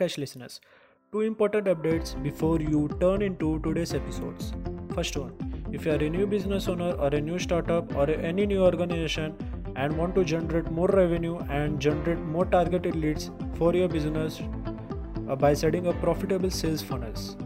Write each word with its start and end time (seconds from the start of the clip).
podcast 0.00 0.18
listeners. 0.18 0.60
Two 1.12 1.20
important 1.20 1.66
updates 1.66 2.20
before 2.22 2.60
you 2.60 2.88
turn 3.00 3.22
into 3.22 3.58
today's 3.60 3.94
episodes. 3.94 4.52
First 4.94 5.16
one, 5.16 5.32
if 5.72 5.84
you 5.84 5.92
are 5.92 5.96
a 5.96 6.08
new 6.08 6.26
business 6.26 6.68
owner 6.68 6.92
or 6.92 7.08
a 7.08 7.20
new 7.20 7.38
startup 7.38 7.94
or 7.94 8.08
any 8.10 8.46
new 8.46 8.62
organization 8.62 9.34
and 9.76 9.94
want 9.96 10.14
to 10.14 10.24
generate 10.24 10.70
more 10.70 10.88
revenue 10.88 11.38
and 11.50 11.78
generate 11.80 12.18
more 12.18 12.46
targeted 12.46 12.96
leads 12.96 13.30
for 13.54 13.74
your 13.74 13.88
business 13.88 14.40
uh, 15.28 15.36
by 15.36 15.54
setting 15.54 15.86
up 15.86 16.00
profitable 16.00 16.50
sales 16.50 16.82
funnels. 16.82 17.36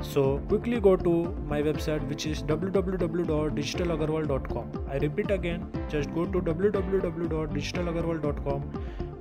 So 0.00 0.38
quickly 0.48 0.80
go 0.80 0.96
to 0.96 1.34
my 1.46 1.62
website 1.62 2.06
which 2.08 2.26
is 2.26 2.42
www.digitalagarwal.com. 2.42 4.86
I 4.90 4.96
repeat 4.98 5.30
again, 5.30 5.70
just 5.88 6.12
go 6.14 6.26
to 6.26 6.40
www.digitalagarwal.com 6.40 8.62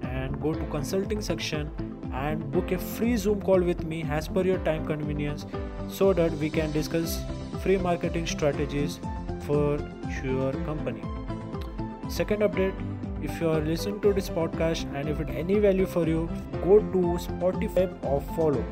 and 0.04 0.41
go 0.41 0.54
to 0.54 0.66
consulting 0.66 1.21
section 1.21 1.71
and 2.14 2.52
book 2.52 2.71
a 2.71 2.77
free 2.77 3.16
Zoom 3.18 3.41
call 3.41 3.59
with 3.59 3.84
me 3.84 4.05
as 4.09 4.27
per 4.27 4.43
your 4.43 4.59
time 4.59 4.85
convenience 4.85 5.45
so 5.90 6.13
that 6.13 6.31
we 6.34 6.49
can 6.49 6.71
discuss 6.71 7.20
free 7.62 7.77
marketing 7.77 8.27
strategies 8.27 8.99
for 9.48 9.80
your 10.23 10.54
company. 10.66 11.02
Second 12.09 12.41
update 12.41 12.73
if 13.23 13.40
you 13.40 13.49
are 13.49 13.62
listening 13.62 14.02
to 14.02 14.12
this 14.13 14.30
podcast 14.30 14.94
and 14.95 15.07
if 15.07 15.20
it 15.21 15.30
any 15.30 15.57
value 15.59 15.85
for 15.85 16.05
you, 16.05 16.30
go 16.63 16.80
to 16.80 17.04
Spotify 17.26 17.88
or 18.04 18.20
follow 18.35 18.63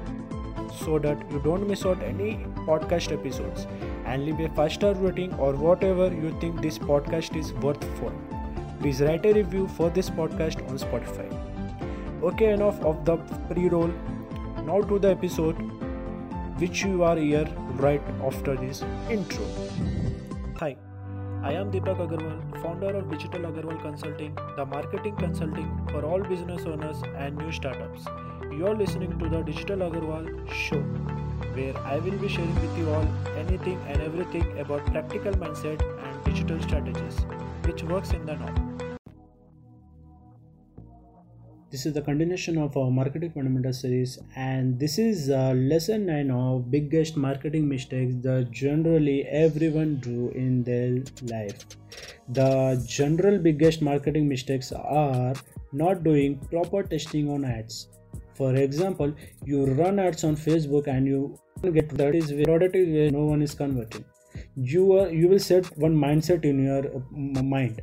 so 0.84 1.00
that 1.00 1.32
you 1.32 1.40
don't 1.40 1.68
miss 1.68 1.86
out 1.86 2.02
any 2.04 2.46
podcast 2.68 3.12
episodes 3.14 3.68
and 4.06 4.26
leave 4.26 4.40
a 4.40 4.50
five 4.50 4.74
star 4.74 4.94
rating 4.96 5.34
or 5.36 5.54
whatever 5.54 6.08
you 6.14 6.36
think 6.42 6.62
this 6.62 6.78
podcast 6.78 7.38
is 7.38 7.54
worth 7.54 7.84
for. 8.00 8.12
Please 8.82 9.02
write 9.02 9.26
a 9.26 9.34
review 9.34 9.68
for 9.68 9.90
this 9.90 10.10
podcast 10.10 10.68
on 10.70 10.78
Spotify. 10.78 11.51
Okay, 12.24 12.54
enough 12.54 12.80
of 12.82 13.04
the 13.04 13.18
pre 13.50 13.68
roll. 13.68 13.92
Now 14.66 14.82
to 14.82 15.00
the 15.00 15.10
episode, 15.10 15.56
which 16.60 16.84
you 16.84 17.04
are 17.04 17.16
here 17.18 17.48
right 17.78 18.02
after 18.24 18.56
this 18.56 18.84
intro. 19.10 19.44
Hi, 20.60 20.78
I 21.42 21.54
am 21.54 21.72
Deepak 21.72 22.04
Agarwal, 22.06 22.62
founder 22.62 22.96
of 22.96 23.10
Digital 23.10 23.42
Agarwal 23.50 23.82
Consulting, 23.82 24.38
the 24.56 24.66
marketing 24.68 25.16
consulting 25.16 25.68
for 25.90 26.06
all 26.06 26.22
business 26.22 26.62
owners 26.68 27.02
and 27.18 27.36
new 27.38 27.52
startups. 27.52 28.06
You 28.52 28.68
are 28.68 28.76
listening 28.76 29.18
to 29.18 29.28
the 29.28 29.42
Digital 29.42 29.80
Agarwal 29.90 30.30
show, 30.52 30.82
where 31.58 31.76
I 31.80 31.98
will 31.98 32.20
be 32.20 32.28
sharing 32.28 32.54
with 32.54 32.78
you 32.78 32.88
all 32.92 33.08
anything 33.36 33.82
and 33.88 34.00
everything 34.00 34.60
about 34.60 34.86
practical 34.92 35.34
mindset 35.34 35.82
and 36.06 36.24
digital 36.24 36.62
strategies, 36.62 37.20
which 37.64 37.82
works 37.82 38.12
in 38.12 38.28
the 38.28 38.36
now. 38.36 38.91
This 41.72 41.86
is 41.86 41.94
the 41.94 42.02
continuation 42.02 42.58
of 42.58 42.76
our 42.76 42.92
marketing 42.92 43.32
fundamentals 43.32 43.80
series, 43.80 44.20
and 44.36 44.78
this 44.78 44.98
is 45.00 45.30
uh, 45.30 45.54
lesson 45.54 46.06
9 46.06 46.30
of 46.30 46.70
biggest 46.70 47.16
marketing 47.16 47.70
mistakes 47.70 48.14
that 48.24 48.52
generally 48.52 49.24
everyone 49.28 49.96
do 50.02 50.32
in 50.36 50.66
their 50.66 51.02
life. 51.30 51.64
The 52.28 52.84
general 52.86 53.38
biggest 53.40 53.82
marketing 53.82 54.28
mistakes 54.28 54.74
are 54.74 55.34
not 55.72 56.04
doing 56.04 56.40
proper 56.52 56.84
testing 56.84 57.30
on 57.30 57.46
ads. 57.46 57.88
For 58.34 58.54
example, 58.54 59.16
you 59.46 59.66
run 59.68 59.98
ads 59.98 60.26
on 60.26 60.36
Facebook 60.36 60.88
and 60.88 61.08
you 61.08 61.40
get 61.72 61.88
that 61.92 62.16
is 62.16 62.34
product 62.44 62.76
is 62.76 62.90
where 62.90 63.12
no 63.12 63.24
one 63.24 63.42
is 63.42 63.54
converting. 63.54 64.04
You 64.58 64.92
are 65.00 65.10
you 65.10 65.30
will 65.30 65.40
set 65.40 65.78
one 65.78 65.96
mindset 65.96 66.44
in 66.44 66.66
your 66.66 66.86
uh, 66.86 67.44
mind, 67.44 67.82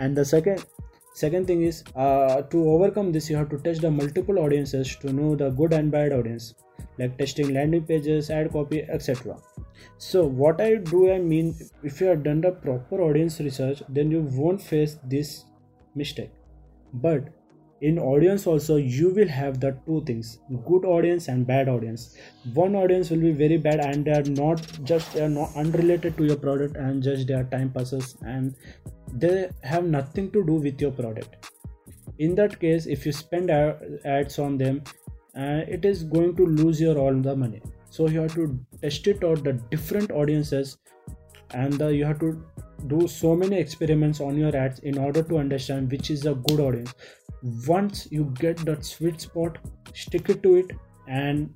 and 0.00 0.16
the 0.16 0.24
second 0.24 0.64
second 1.12 1.46
thing 1.46 1.62
is 1.62 1.84
uh, 1.96 2.42
to 2.42 2.64
overcome 2.70 3.12
this 3.12 3.28
you 3.28 3.36
have 3.36 3.50
to 3.50 3.58
test 3.58 3.82
the 3.82 3.90
multiple 3.90 4.38
audiences 4.38 4.96
to 4.96 5.12
know 5.12 5.34
the 5.36 5.50
good 5.50 5.72
and 5.72 5.90
bad 5.90 6.12
audience 6.12 6.54
like 6.98 7.16
testing 7.18 7.52
landing 7.54 7.84
pages 7.84 8.30
ad 8.30 8.50
copy 8.52 8.82
etc 8.82 9.36
so 9.98 10.24
what 10.24 10.60
i 10.60 10.74
do 10.74 11.10
i 11.12 11.18
mean 11.18 11.54
if 11.82 12.00
you 12.00 12.06
have 12.06 12.22
done 12.22 12.40
the 12.40 12.50
proper 12.50 13.00
audience 13.02 13.40
research 13.40 13.82
then 13.88 14.10
you 14.10 14.20
won't 14.20 14.62
face 14.62 14.98
this 15.04 15.44
mistake. 15.94 16.30
But 16.92 17.28
in 17.88 17.98
audience 17.98 18.46
also 18.46 18.76
you 18.76 19.08
will 19.14 19.30
have 19.36 19.58
the 19.62 19.70
two 19.86 20.00
things 20.08 20.38
good 20.66 20.84
audience 20.84 21.28
and 21.28 21.46
bad 21.46 21.68
audience. 21.68 22.16
One 22.54 22.76
audience 22.76 23.10
will 23.10 23.20
be 23.20 23.32
very 23.32 23.56
bad 23.56 23.80
and 23.80 24.04
they 24.04 24.12
are 24.12 24.30
not 24.40 24.66
just 24.84 25.12
they 25.14 25.22
are 25.24 25.28
not 25.28 25.56
unrelated 25.56 26.16
to 26.18 26.24
your 26.24 26.36
product 26.36 26.76
and 26.76 27.02
just 27.02 27.26
their 27.26 27.44
time 27.44 27.70
passes 27.70 28.16
and 28.22 28.54
they 29.12 29.50
have 29.62 29.84
nothing 29.84 30.30
to 30.30 30.44
do 30.44 30.54
with 30.54 30.80
your 30.80 30.92
product. 30.92 31.50
In 32.18 32.36
that 32.36 32.58
case 32.60 32.86
if 32.86 33.04
you 33.04 33.12
spend 33.12 33.50
ads 33.50 34.38
on 34.38 34.58
them 34.58 34.82
uh, 35.36 35.62
it 35.76 35.84
is 35.84 36.04
going 36.04 36.36
to 36.36 36.46
lose 36.46 36.80
your 36.80 36.96
all 36.98 37.14
the 37.14 37.34
money. 37.34 37.62
So 37.90 38.08
you 38.08 38.20
have 38.20 38.34
to 38.34 38.58
test 38.80 39.06
it 39.08 39.24
out 39.24 39.42
the 39.42 39.54
different 39.74 40.12
audiences 40.12 40.78
and 41.50 41.82
uh, 41.82 41.88
you 41.88 42.04
have 42.04 42.20
to 42.20 42.44
do 42.88 43.06
so 43.08 43.34
many 43.36 43.56
experiments 43.56 44.20
on 44.20 44.36
your 44.36 44.54
ads 44.56 44.80
in 44.80 44.98
order 44.98 45.22
to 45.22 45.38
understand 45.38 45.90
which 45.90 46.10
is 46.10 46.26
a 46.26 46.34
good 46.34 46.60
audience. 46.60 46.94
Once 47.66 48.08
you 48.10 48.24
get 48.38 48.58
that 48.58 48.84
sweet 48.84 49.20
spot 49.20 49.58
stick 49.94 50.28
it 50.28 50.42
to 50.42 50.54
it 50.56 50.72
and 51.08 51.54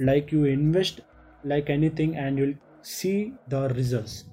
like 0.00 0.32
you 0.32 0.44
invest 0.44 1.00
like 1.44 1.70
anything 1.70 2.16
and 2.16 2.38
you'll 2.38 2.54
see 2.82 3.32
the 3.48 3.68
results. 3.70 4.24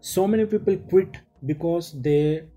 So 0.00 0.26
many 0.26 0.44
people 0.46 0.76
quit 0.76 1.18
because 1.46 1.92
they 2.02 2.48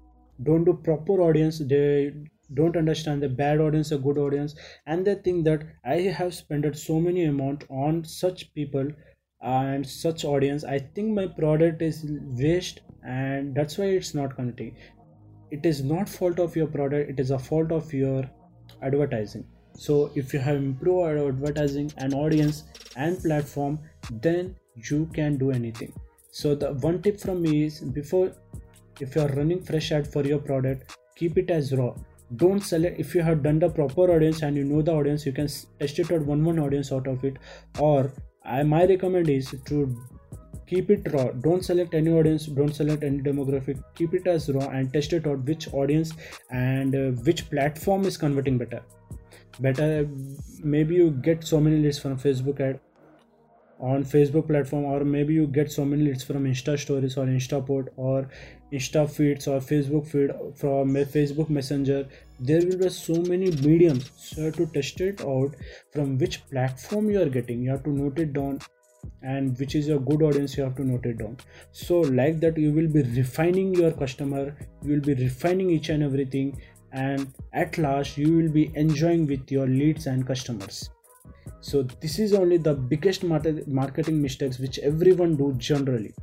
don't 0.44 0.64
do 0.64 0.74
proper 0.74 1.22
audience 1.22 1.60
they 1.60 2.12
don't 2.54 2.76
understand 2.76 3.22
the 3.22 3.30
bad 3.30 3.60
audience 3.62 3.92
a 3.92 3.98
good 3.98 4.18
audience 4.18 4.56
and 4.88 5.06
they 5.06 5.16
think 5.16 5.46
that 5.46 5.64
i 5.86 5.98
have 6.20 6.34
spent 6.34 6.76
so 6.76 7.00
many 7.00 7.26
amount 7.26 7.64
on 7.70 8.04
such 8.04 8.54
people 8.54 8.88
and 9.42 9.88
such 9.88 10.24
audience 10.26 10.64
i 10.64 10.78
think 10.78 11.14
my 11.14 11.26
product 11.26 11.82
is 11.82 12.06
waste 12.42 12.82
and 13.04 13.56
that's 13.56 13.78
why 13.78 13.86
it's 13.86 14.14
not 14.14 14.36
connecting 14.36 14.76
it 15.50 15.66
is 15.66 15.84
not 15.84 16.08
fault 16.08 16.40
of 16.40 16.56
your 16.56 16.68
product 16.68 17.10
it 17.10 17.20
is 17.20 17.32
a 17.32 17.40
fault 17.40 17.72
of 17.72 17.94
your 17.94 18.24
advertising. 18.82 19.46
So 19.74 20.12
if 20.16 20.34
you 20.34 20.40
have 20.40 20.58
improved 20.58 21.20
advertising 21.20 21.92
and 21.98 22.14
audience 22.14 22.64
and 22.96 23.22
platform 23.22 23.80
then 24.12 24.56
you 24.76 25.10
can 25.14 25.38
do 25.38 25.52
anything. 25.52 25.94
So 26.32 26.56
the 26.56 26.74
one 26.74 27.02
tip 27.02 27.20
from 27.20 27.42
me 27.42 27.66
is 27.66 27.80
before 27.80 28.32
if 29.00 29.16
you 29.16 29.22
are 29.22 29.30
running 29.30 29.64
fresh 29.64 29.92
ad 29.92 30.12
for 30.12 30.24
your 30.24 30.40
product 30.40 30.98
keep 31.16 31.38
it 31.38 31.50
as 31.50 31.74
raw. 31.74 31.94
Don't 32.38 32.62
select 32.62 33.00
if 33.00 33.14
you 33.14 33.22
have 33.22 33.44
done 33.44 33.60
the 33.60 33.70
proper 33.70 34.10
audience 34.16 34.42
and 34.42 34.56
you 34.56 34.64
know 34.64 34.82
the 34.82 34.94
audience 34.94 35.26
you 35.26 35.34
can 35.34 35.48
test 35.80 36.00
it 36.00 36.12
out 36.12 36.22
one 36.22 36.44
one 36.44 36.60
audience 36.60 36.92
out 36.92 37.08
of 37.08 37.24
it 37.26 37.38
or 37.80 38.14
I, 38.44 38.64
my 38.64 38.86
recommend 38.86 39.30
is 39.30 39.54
to 39.66 39.98
keep 40.68 40.90
it 40.90 41.12
raw. 41.14 41.26
Don't 41.32 41.64
select 41.64 41.94
any 41.94 42.12
audience 42.12 42.46
don't 42.46 42.74
select 42.74 43.04
any 43.04 43.20
demographic. 43.20 43.84
Keep 43.96 44.14
it 44.14 44.28
as 44.28 44.50
raw 44.50 44.68
and 44.70 44.92
test 44.94 45.14
it 45.14 45.28
out 45.28 45.44
which 45.46 45.74
audience 45.74 46.14
and 46.50 46.96
uh, 46.96 47.22
which 47.24 47.50
platform 47.50 48.06
is 48.06 48.18
converting 48.18 48.58
better. 48.58 48.82
Better 49.60 50.08
maybe 50.64 50.96
you 50.96 51.12
get 51.12 51.44
so 51.44 51.60
many 51.60 51.78
leads 51.78 52.00
from 52.00 52.18
facebook 52.18 52.60
ad 52.60 52.80
on 53.82 54.04
facebook 54.04 54.48
platform 54.48 54.86
or 54.86 55.04
maybe 55.04 55.34
you 55.34 55.48
get 55.48 55.72
so 55.72 55.84
many 55.84 56.04
leads 56.04 56.24
from 56.24 56.46
insta 56.46 56.78
stories 56.78 57.18
or 57.18 57.26
instaport 57.26 57.88
or 57.98 58.30
insta 58.72 59.10
feeds 59.10 59.48
or 59.48 59.60
facebook 59.60 60.08
feed 60.08 60.32
from 60.56 60.94
facebook 61.16 61.50
messenger 61.50 62.08
there 62.44 62.62
will 62.66 62.78
be 62.78 62.90
so 62.90 63.16
many 63.32 63.52
mediums 63.68 64.10
so 64.16 64.42
you 64.42 64.46
have 64.46 64.56
to 64.56 64.66
test 64.68 65.00
it 65.00 65.22
out 65.22 65.56
from 65.94 66.18
which 66.18 66.44
platform 66.50 67.10
you 67.10 67.22
are 67.22 67.30
getting. 67.30 67.62
You 67.62 67.70
have 67.70 67.84
to 67.84 67.92
note 67.92 68.18
it 68.18 68.34
down 68.34 68.60
and 69.22 69.58
which 69.60 69.76
is 69.76 69.88
your 69.88 70.00
good 70.00 70.24
audience 70.24 70.58
you 70.58 70.64
have 70.64 70.76
to 70.78 70.84
note 70.84 71.06
it 71.06 71.20
down. 71.20 71.38
So 71.72 72.00
like 72.00 72.40
that 72.40 72.58
you 72.58 72.72
will 72.72 72.88
be 72.88 73.04
refining 73.04 73.76
your 73.76 73.92
customer 73.92 74.58
you 74.82 74.94
will 74.94 75.02
be 75.02 75.14
refining 75.14 75.70
each 75.70 75.90
and 75.90 76.02
everything 76.02 76.60
and 76.94 77.32
at 77.54 77.78
last 77.78 78.18
you 78.18 78.36
will 78.38 78.50
be 78.50 78.72
enjoying 78.76 79.28
with 79.28 79.52
your 79.52 79.68
leads 79.68 80.08
and 80.08 80.26
customers 80.26 80.90
so 81.60 81.84
this 81.84 82.18
is 82.20 82.34
only 82.34 82.58
the 82.58 82.74
biggest 82.74 83.24
marketing 83.24 84.22
mistakes 84.22 84.60
which 84.60 84.80
everyone 84.80 85.36
do 85.38 85.54
generally. 85.58 86.14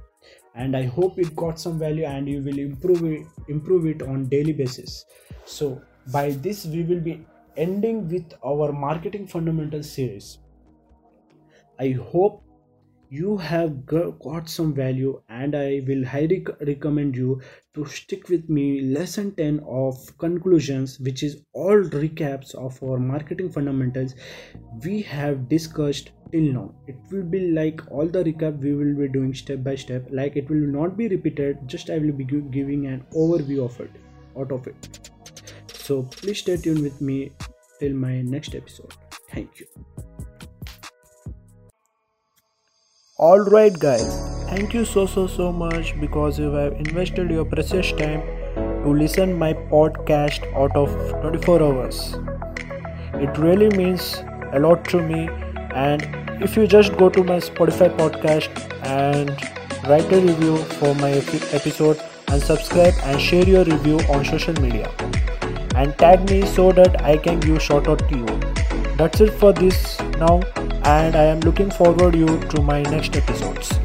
And 0.54 0.76
i 0.76 0.82
hope 0.84 1.18
it 1.18 1.36
got 1.36 1.60
some 1.60 1.78
value 1.78 2.04
and 2.04 2.28
you 2.28 2.42
will 2.42 2.58
improve 2.58 3.04
it 3.04 3.26
improve 3.48 3.86
it 3.86 4.02
on 4.02 4.28
daily 4.28 4.52
basis. 4.52 5.04
So 5.44 5.82
by 6.12 6.30
this 6.30 6.66
we 6.66 6.82
will 6.82 7.00
be 7.00 7.26
ending 7.56 8.08
with 8.08 8.32
our 8.44 8.72
marketing 8.72 9.26
fundamentals 9.26 9.90
series. 9.90 10.38
I 11.78 11.90
hope 11.92 12.42
you 13.10 13.36
have 13.36 13.86
got 13.86 14.48
some 14.48 14.74
value 14.74 15.20
and 15.28 15.54
i 15.54 15.82
will 15.86 16.04
highly 16.04 16.44
recommend 16.66 17.16
you 17.16 17.40
to 17.74 17.86
stick 17.86 18.28
with 18.28 18.48
me 18.48 18.80
lesson 18.80 19.34
10 19.36 19.60
of 19.66 19.96
conclusions 20.18 20.98
which 21.00 21.22
is 21.22 21.40
all 21.52 21.82
recaps 22.02 22.54
of 22.54 22.82
our 22.82 22.98
marketing 22.98 23.50
fundamentals 23.50 24.14
we 24.84 25.00
have 25.00 25.48
discussed 25.48 26.10
till 26.32 26.48
now 26.58 26.70
it 26.86 26.96
will 27.10 27.28
be 27.36 27.40
like 27.58 27.80
all 27.90 28.06
the 28.06 28.24
recap 28.24 28.58
we 28.60 28.74
will 28.74 28.94
be 29.02 29.08
doing 29.08 29.34
step 29.34 29.62
by 29.64 29.74
step 29.74 30.06
like 30.10 30.36
it 30.36 30.50
will 30.50 30.66
not 30.78 30.96
be 30.96 31.08
repeated 31.08 31.66
just 31.66 31.90
i 31.90 31.98
will 31.98 32.12
be 32.12 32.24
giving 32.58 32.86
an 32.86 33.04
overview 33.26 33.64
of 33.64 33.80
it 33.80 34.02
out 34.38 34.52
of 34.52 34.66
it 34.66 34.98
so 35.88 36.02
please 36.02 36.40
stay 36.40 36.56
tuned 36.58 36.82
with 36.82 37.00
me 37.00 37.32
till 37.80 37.94
my 37.94 38.20
next 38.20 38.54
episode. 38.54 38.92
Thank 39.30 39.60
you. 39.60 39.66
Alright, 43.20 43.76
guys, 43.80 44.04
thank 44.48 44.72
you 44.72 44.84
so 44.84 45.04
so 45.04 45.26
so 45.26 45.50
much 45.52 45.88
because 46.00 46.38
you 46.38 46.52
have 46.52 46.74
invested 46.74 47.32
your 47.32 47.44
precious 47.44 47.88
time 48.00 48.20
to 48.56 48.92
listen 48.98 49.32
my 49.36 49.54
podcast 49.72 50.44
out 50.54 50.76
of 50.76 50.92
24 51.22 51.60
hours. 51.60 52.14
It 53.14 53.36
really 53.36 53.70
means 53.76 54.22
a 54.52 54.60
lot 54.60 54.84
to 54.90 55.02
me 55.02 55.28
and 55.74 56.06
if 56.40 56.56
you 56.56 56.68
just 56.68 56.96
go 56.96 57.08
to 57.08 57.24
my 57.24 57.38
Spotify 57.46 57.88
podcast 57.96 58.62
and 58.86 59.30
write 59.88 60.12
a 60.12 60.20
review 60.20 60.58
for 60.78 60.94
my 60.94 61.10
episode 61.60 62.00
and 62.28 62.40
subscribe 62.40 62.94
and 63.02 63.20
share 63.20 63.48
your 63.48 63.64
review 63.64 63.98
on 64.10 64.24
social 64.26 64.54
media 64.62 64.94
and 65.74 65.98
tag 65.98 66.30
me 66.30 66.46
so 66.46 66.70
that 66.70 67.02
I 67.02 67.16
can 67.16 67.40
give 67.40 67.60
shout 67.60 67.88
out 67.88 68.08
to 68.10 68.16
you. 68.16 68.26
That's 68.96 69.20
it 69.20 69.32
for 69.32 69.52
this 69.52 70.00
now 70.20 70.40
and 70.84 71.16
I 71.16 71.24
am 71.24 71.40
looking 71.40 71.70
forward 71.70 72.14
you 72.14 72.38
to 72.38 72.62
my 72.62 72.82
next 72.82 73.16
episodes. 73.16 73.78